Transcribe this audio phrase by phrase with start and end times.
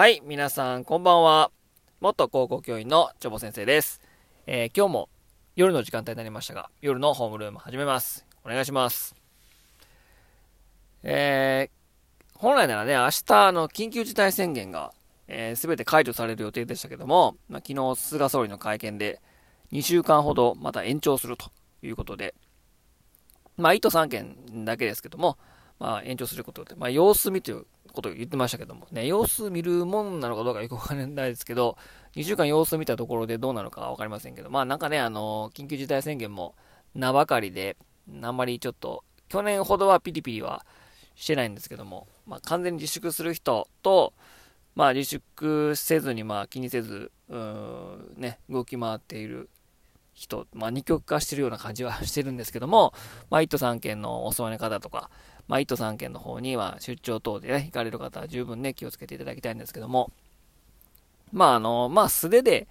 [0.00, 1.50] はい、皆さんこんばんは。
[2.00, 4.00] 元高校教員のチョボ先生です。
[4.46, 5.08] えー、今日も
[5.56, 8.24] 夜の時間帯になりましたが、夜のホームルーム始めます。
[8.42, 9.14] お願いします。
[11.02, 14.94] えー、本来ならね、明日の緊急事態宣言が、
[15.28, 19.20] えー、全て解除される予定でしたけども、まあ、昨日菅総理の会見で
[19.70, 21.50] 2週間ほどまた延長すると
[21.82, 22.34] いうことで、
[23.58, 25.36] まあ、1都3県だけですけども、
[25.78, 31.76] まあ、延長することで、まあ、様子見ということを言ってましたけども、ね、様子見るもんなのかどうかよくわからないですけど、
[32.16, 36.54] 2週間様子見たところでどうなのかわかりませんけど、まあなんかね、あの、緊急事態宣言も
[36.94, 37.76] 名ばかりで、
[38.22, 40.64] あんまりちょっと、去年ほどはピリピリは
[41.14, 44.12] してないんですけども、まあ完全に自粛する人と、
[44.74, 49.48] まあ自粛せずに、まあ気にせず、うん、ね、動き回っている
[50.14, 52.92] 人、まあ二極化してるような感じはしてるんですけども、
[53.30, 55.10] まあ1都3県のお住まいの方とか、
[55.50, 60.12] まあ、1都3県の方には出張等でね、行かれる方は十分ね、気をつけていただきたいんですけども、
[61.32, 62.68] まあ、あの、まあ、素手で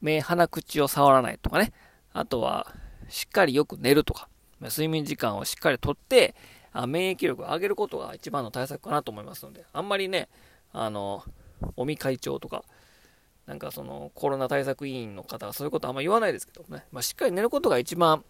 [0.00, 1.72] 目、鼻、口を触らないとかね、
[2.12, 2.72] あとは、
[3.08, 4.28] しっかりよく寝るとか、
[4.60, 6.36] 睡眠時間をしっかりとって、
[6.72, 10.28] あ免疫力を上げることが一番の対策かなと思いますので、あんまりね、
[10.72, 11.24] あの、
[11.74, 12.62] 尾身会長とか、
[13.46, 18.22] なんかそのコロナ対策委員の方がそういうことあんま言わないですけどね、まあ、しっかり寝ることが一番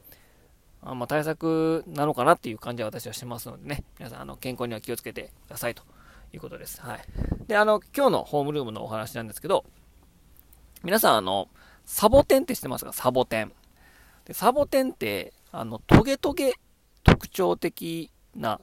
[0.84, 5.84] あまあ、対策なのかなっていう感じは私はしてますのでね、皆さん、あの、健康には気をつけてくださいと
[6.32, 6.80] いうことです。
[6.80, 7.00] はい。
[7.46, 9.64] で、あの、今日のホームルームのお話なんですけど、
[10.82, 11.48] 皆さん、あの、
[11.84, 12.92] サボテンって知ってますか？
[12.92, 13.52] サボテン。
[14.24, 16.54] で、サボテンって、あの、トゲトゲ
[17.04, 18.60] 特徴的な、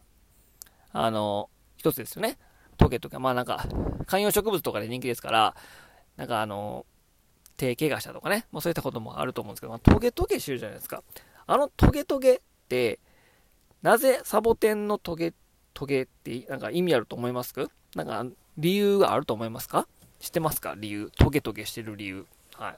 [0.91, 2.37] あの、一つですよね。
[2.77, 3.17] トゲトゲ。
[3.17, 3.65] まあなんか、
[4.07, 5.55] 観葉植物とかで人気ですから、
[6.17, 6.85] なんかあの、
[7.55, 11.03] 手怪我したとかね、まあそういったこともあると思うんですけど、まあ、トゲトゲしてるじゃないですか。
[11.49, 12.99] あのトゲトゲって、
[13.81, 15.33] なぜサボテンのトゲ
[15.73, 17.55] トゲってなんか意味あると思います？
[17.55, 17.65] か
[17.95, 18.23] なんか
[18.57, 19.87] 理由があると思いますか？
[20.19, 20.75] 知ってますか？
[20.77, 21.09] 理由。
[21.17, 22.27] トゲトゲしてる理由。
[22.53, 22.75] は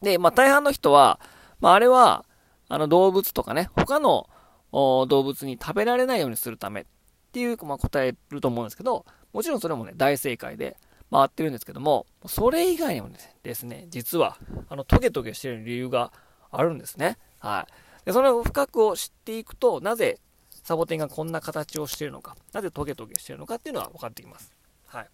[0.00, 0.04] い。
[0.04, 1.20] で、まあ大半の人は、
[1.60, 2.24] まああれは、
[2.70, 4.26] あの動物とかね、他の
[4.72, 6.84] 動物に食べられないようにするためっ
[7.32, 9.04] ていう、まあ、答えると思うんですけど、
[9.34, 10.78] もちろんそれもね、大正解で
[11.10, 13.10] 回ってるんですけども、それ以外にも
[13.42, 14.38] ですね、実は、
[14.70, 16.10] あのトゲトゲしてる理由が
[16.50, 17.18] あるんですね。
[17.40, 18.04] はい。
[18.06, 20.20] で、その深くを知っていくと、なぜ
[20.62, 24.54] サボテンがこんな形をしているのか、なぜトゲトゲしているのかっていうのは分かってきます。
[24.86, 25.08] はい。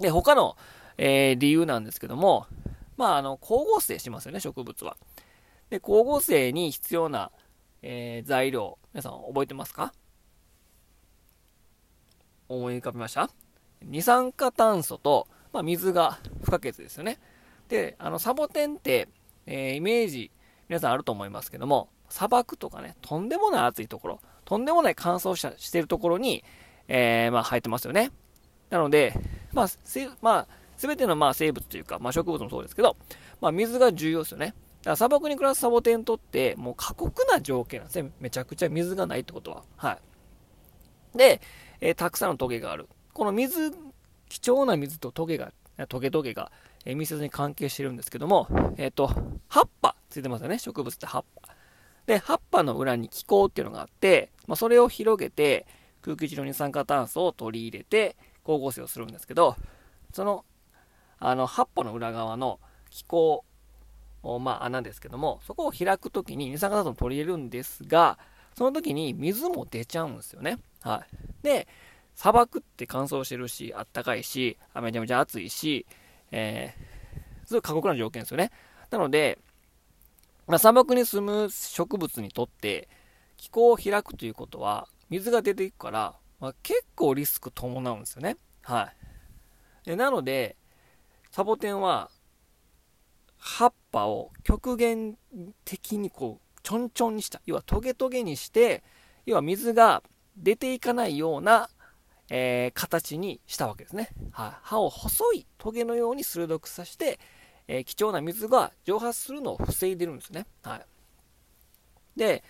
[0.00, 0.56] で、他の、
[0.96, 2.46] えー、理由なんですけども、
[2.96, 4.96] まあ、あの、光合成しますよね、植物は。
[5.68, 7.30] で、光合成に必要な、
[7.82, 9.92] えー、材料、皆さん覚えてますか？
[12.48, 13.30] 思い浮かびました？
[13.82, 17.18] 二酸化炭素と、まあ、水が不可欠ですよね。
[17.68, 19.08] で、あの、サボテンって、
[19.46, 20.30] えー、イメージ
[20.70, 26.44] 皆さんあると思いますけども、砂漠とかね、とんでもない暑いところ、とんでもない乾燥したしてるところに、
[26.86, 28.12] えー、まあ、生えてますよね。
[28.70, 29.12] なので、
[29.52, 32.96] まあ、せまあ、全てのまあ生物というか、まあ、植物もそうですけど、
[33.40, 34.46] まあ、水が重要ですよね。
[34.46, 38.12] だから砂漠に暮らすサボテンにとって、もう過酷な条件なんですね。
[38.20, 39.64] めちゃくちゃ水がないってことは。
[39.76, 39.98] は
[41.14, 41.18] い。
[41.18, 41.40] で、
[41.80, 42.88] えー、たくさんのトゲがある。
[43.12, 43.72] この水、
[44.28, 45.52] 貴重な水とトゲが、
[45.88, 46.52] トゲトゲが、
[46.84, 49.10] えー、密接に関係してるんですけども、えっ、ー、と、
[49.48, 50.58] 葉っぱついてますよね。
[50.58, 51.54] 植物って葉っぱ。
[52.06, 55.66] で、葉っぱの裏に気孔っていうのがあって、まあ、それを広げて、
[56.02, 59.56] 空気中の二酸化炭素を取り入れて、光合成をするんですけど、
[60.12, 60.44] その、
[61.18, 62.58] あの、葉っぱの裏側の
[62.90, 63.44] 気孔、
[64.22, 68.18] まあ、穴ですけども、そこを開くときに二酸化炭素を取り入れるんですが、
[68.56, 70.58] その時に水も出ちゃうんですよね。
[70.82, 71.04] は
[71.42, 71.44] い。
[71.44, 71.68] で、
[72.14, 75.86] 砂漠って乾燥してるし、あったかいし、めちゃめちゃ暑いし、
[76.32, 78.50] えー、すごい過酷な条件ですよね。
[78.90, 79.38] なので、
[80.46, 82.88] まあ、砂漠に住む植物にとって
[83.36, 88.36] 気候を開くということは水が出ていくから、まあ、結構リスク伴うんですよね。
[88.62, 88.90] は
[89.84, 89.86] い。
[89.86, 90.56] でなので、
[91.30, 92.10] サボテンは
[93.38, 95.16] 葉っぱを極限
[95.64, 98.82] 的にこうちょんちょんにした、要はトゲトゲにして、
[99.26, 100.02] 要は水が
[100.36, 101.68] 出ていかないような、
[102.30, 104.10] えー、形にしたわけですね。
[104.32, 104.52] はい。
[104.62, 107.18] 葉を細いトゲのように鋭くさして、
[107.72, 110.44] えー、貴重な水が蒸発するのを防いでるんですね。
[110.64, 112.18] はい。
[112.18, 112.42] で、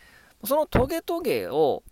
[0.45, 1.83] そのトゲトゲを、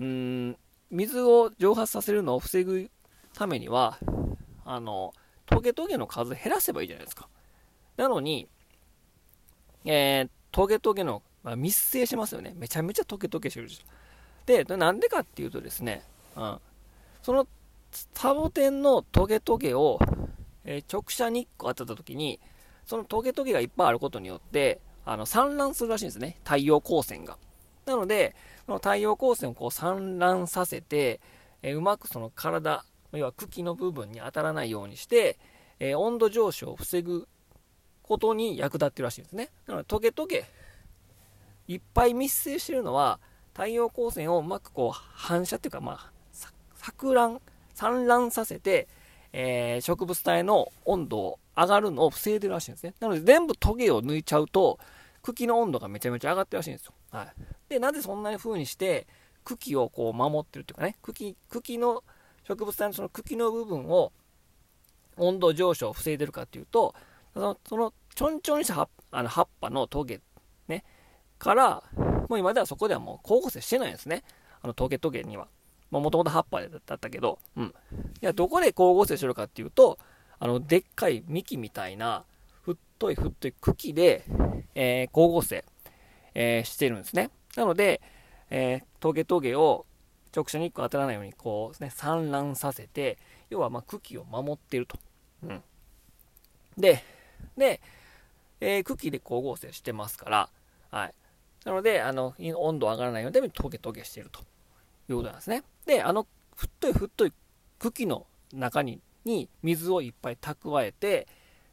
[0.00, 0.56] うん、
[0.90, 2.90] 水を蒸発させるのを防ぐ
[3.34, 3.98] ためには、
[4.64, 5.14] あの、
[5.46, 7.28] トゲトゲの数減らせばいいじゃないですか。
[7.96, 8.48] なのに、
[9.84, 12.52] えー、トゲトゲの、まあ、密生しますよね。
[12.56, 13.84] めちゃめちゃトゲトゲしてるでしょ。
[14.44, 16.02] で、なんでかっていうとですね、
[16.34, 16.58] うん、
[17.22, 17.46] その
[17.92, 20.00] サボテンのトゲトゲを、
[20.64, 22.40] えー、直射日光当たった時に、
[22.84, 26.38] そのトゲトゲがいっぱいあることによって、あの、産卵するらしいんですね。
[26.44, 27.38] 太陽光線が。
[27.86, 28.36] なので、
[28.66, 31.20] その太陽光線をこう産卵させて、
[31.62, 32.84] えうまくその体
[33.18, 35.38] 要は茎の部分に当たらないようにして、
[35.78, 37.28] えー、温度上昇を防ぐ
[38.02, 39.50] ことに役立ってるらしいんですね。
[39.66, 40.44] なので、トゲトゲ、
[41.68, 43.20] いっぱい密生してるのは、
[43.52, 46.12] 太陽光線をうまくこう反射っていうか、まあ、
[46.76, 47.40] 錯乱、
[47.74, 48.88] 散乱させて、
[49.32, 52.94] えー、植物体の温度を上がるのを防いでるらしいんですね。
[53.00, 54.78] なので全部トゲを抜いちゃうと、
[55.22, 56.92] 茎の温度がめちゃめちゃ上がってるらしいんですよ。
[57.10, 57.26] はい。
[57.68, 59.06] で、なぜそんな風にして、
[59.44, 62.02] 茎をこう守ってるっていうかね、茎、茎の、
[62.44, 64.12] 植物体のその茎の部分を
[65.16, 66.94] 温度上昇を防いでるかっていうと、
[67.34, 70.20] その、そのちょんちょんした葉あの葉っぱのトゲ、
[70.68, 70.84] ね、
[71.38, 71.84] から、
[72.28, 74.22] もう今ではそこではもう光合成してないんですね。
[74.60, 75.48] あのトゲトゲには。
[75.90, 77.64] もともと葉っぱだったけど、うん。
[77.66, 77.72] い
[78.22, 79.98] や、どこで光合成するかっていうと、
[80.42, 82.24] あの、でっかい幹みたいな、
[82.62, 84.24] 太い太い茎で、
[84.74, 85.64] えー、光合成、
[86.34, 87.30] えー、してるんですね。
[87.54, 88.00] なので、
[88.50, 89.86] えー、トゲトゲを
[90.34, 93.18] 直射日光当たらないように、こうですね、散乱させて、
[93.50, 94.98] 要はま茎を守ってると。
[95.44, 95.62] うん。
[96.76, 97.04] で、
[97.56, 97.80] で、
[98.60, 100.48] えー、茎で光合成してますから、
[100.90, 101.14] はい。
[101.64, 104.40] なので、あの、温度上がらないようにトゲトゲしてると
[105.08, 105.62] いうことなんですね。
[105.86, 107.32] で、あの、太い太い
[107.78, 111.26] 茎の中にに水をいっぱい蓄えて、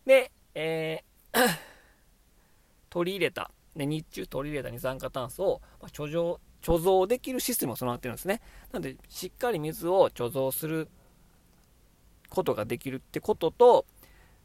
[0.06, 1.40] で、えー、
[2.90, 8.42] 取り入れた、ね、日中取り入れた二酸化炭素を、貯蔵、貯蔵できるシステムを備わってるんですね。
[8.72, 10.90] なので、しっかり水を貯蔵する
[12.30, 13.86] ことができるってことと、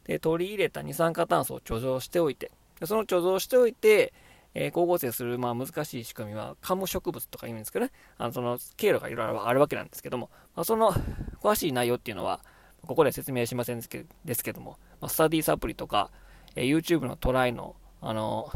[0.05, 2.51] で取り入れた二酸化炭素を貯蔵しておいて、
[2.83, 4.13] その貯蔵しておいて、
[4.53, 10.93] えー、光合成する、まあ、難しい仕組みは、カム植物とか言うんですけどね、あのその経路がいろいろあるわけなんですけども、まあ、その
[11.41, 12.39] 詳しい内容っていうのは、
[12.85, 16.11] ここで説明しませんですけですけども、まあ、スタディサプリとか、
[16.55, 18.51] えー、YouTube のトライの、あの、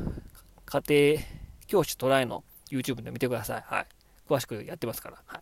[0.65, 1.21] 家庭
[1.67, 3.63] 教師トライの YouTube で見てください。
[3.65, 3.87] はい。
[4.27, 5.17] 詳しくやってますから。
[5.25, 5.41] はい。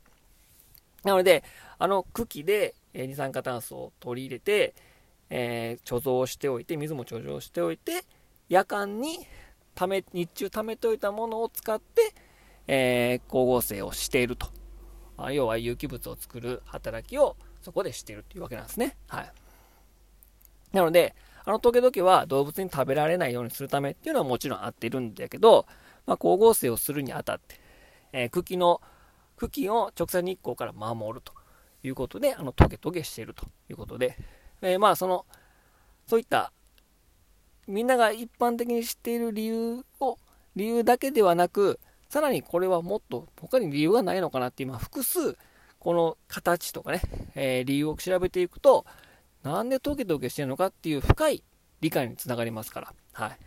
[1.07, 1.43] なので、
[1.79, 4.73] あの茎で、え二酸化炭素を取り入れて、
[5.29, 8.03] えー、貯蔵しておいて、水も貯蔵しておいて、
[8.49, 9.19] 夜間に
[9.75, 12.13] ため、日中貯めておいたものを使って、
[12.67, 14.47] えー、光合成をしていると。
[15.17, 17.35] あ要は有機物を作る働きを
[17.67, 18.95] そこでしているっていうわけなんですね。
[19.07, 19.31] はい。
[20.71, 25.65] なので、あのトゲトゲは動物に食べられないようにするためっていうのはもちろんあっているんだけど、
[26.05, 27.59] まあ、光合成をするにあたって、
[28.13, 28.79] えー、茎の、
[29.35, 31.33] 茎を直射日光から守ると
[31.83, 34.17] いうことで、あのトゲトゲしているということで、
[34.61, 35.25] えー、まあその、
[36.05, 36.53] そういった
[37.67, 40.17] みんなが一般的に知っている理由を、
[40.55, 45.37] 理由だけではなく、さらにこれはもっと他に理由がないのかなって今複数
[45.79, 47.01] この形とかね、
[47.35, 48.85] えー、理由を調べていくと、
[49.43, 51.43] なんでトゲトゲしてるのかっていう深い
[51.81, 52.93] 理解につながりますから。
[53.13, 53.37] はい。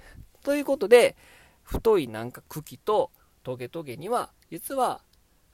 [0.43, 1.17] ということで、
[1.63, 3.11] 太いなんか茎と
[3.43, 5.03] トゲトゲには、実は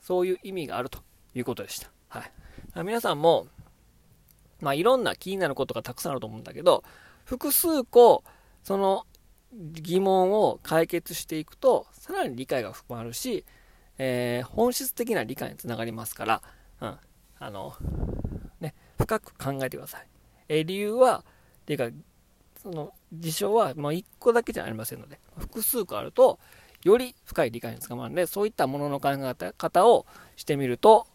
[0.00, 1.00] そういう意味があると
[1.34, 1.90] いうことでした。
[2.08, 2.32] はい。
[2.84, 3.48] 皆さんも、
[4.60, 6.84] まあ、いろんな気になることがたくさんあると思うんだけど、
[7.24, 8.24] 複数個、
[8.62, 9.06] その
[9.52, 13.44] 疑問を解決していくと、さらに理解が深まるし、
[13.98, 16.42] えー、本質的な理解につながりますから、
[16.80, 16.98] うん。
[17.38, 17.74] あの、
[18.60, 20.06] ね、深く考えてください。
[20.48, 21.24] え理由は、
[21.62, 21.96] っていうか、
[22.62, 26.38] その事象は、ま、1個だけじゃありませんので、複数個あると、
[26.82, 30.06] より深い理解につかまるので、そういったものの考え方を
[30.36, 31.06] してみると、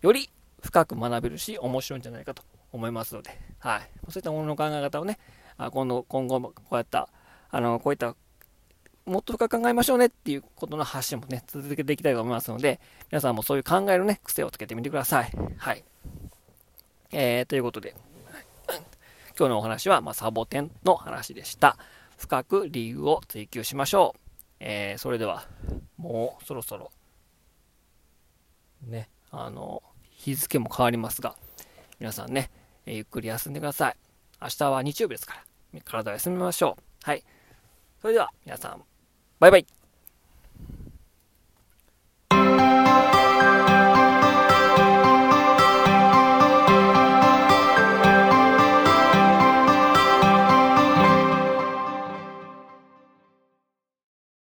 [0.00, 0.30] より
[0.62, 3.90] 深く学べるし、面白いんじゃないかと思いますので、はい。
[4.08, 5.18] そういったものの考え方をね、
[5.56, 7.08] あ今度、今後もこうやった、
[7.50, 8.14] あの、こういった
[9.08, 15.32] もっと深く考えましょうねっていうことの発信もね、続けていきたいと思いますので、皆さんもそういう考えるね、癖をつけてみてください。
[15.56, 15.82] はい。
[17.10, 17.94] えー、ということで、
[19.38, 21.78] 今日のお話は、まあ、サボテンの話でした。
[22.16, 24.20] 深く理由を追求しましょう。
[24.60, 25.46] えー、それでは、
[25.96, 26.90] もうそろそろ、
[28.82, 31.36] ね、あの、日付も変わりますが、
[32.00, 32.50] 皆さんね、
[32.84, 33.96] えー、ゆっくり休んでください。
[34.42, 35.34] 明日は日曜日ですか
[35.72, 36.82] ら、体を休めましょう。
[37.04, 37.22] はい。
[38.02, 38.84] それでは、皆さん、
[39.40, 39.77] バイバイ。